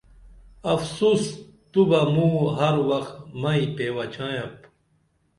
افسوس 0.73 1.23
تو 1.71 1.81
بہ 1.89 2.01
موں 2.13 2.37
ہر 2.57 2.75
وخ 2.89 3.07
مئی 3.41 3.63
پیوہ 3.75 4.05
چائپ 4.13 4.51